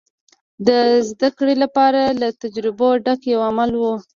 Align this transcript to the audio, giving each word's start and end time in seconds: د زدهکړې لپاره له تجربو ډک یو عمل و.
د 0.67 0.69
زدهکړې 1.09 1.55
لپاره 1.63 2.01
له 2.21 2.27
تجربو 2.41 2.87
ډک 3.05 3.21
یو 3.33 3.39
عمل 3.49 3.71
و. 3.77 3.83